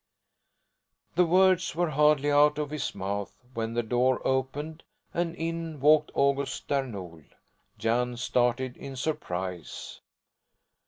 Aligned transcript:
The 1.13 1.27
words 1.27 1.75
were 1.75 1.91
hardly 1.91 2.31
out 2.31 2.57
of 2.57 2.71
his 2.71 2.95
mouth, 2.95 3.35
when 3.53 3.75
the 3.75 3.83
door 3.83 4.19
opened, 4.25 4.81
and 5.13 5.35
in 5.35 5.79
walked 5.79 6.09
August 6.15 6.67
Där 6.67 6.89
Nol. 6.89 7.21
Jan 7.77 8.17
started 8.17 8.77
in 8.77 8.95
surprise. 8.95 9.99